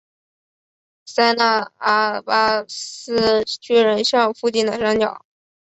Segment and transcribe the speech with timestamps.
[1.05, 5.23] 塞那阿巴斯巨人像附近的山脚。